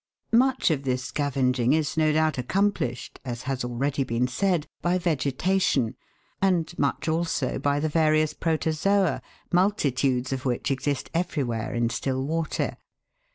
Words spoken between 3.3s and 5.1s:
has already been said, by